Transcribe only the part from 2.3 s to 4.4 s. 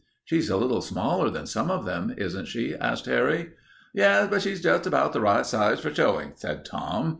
she?" asked Harry. "Yes,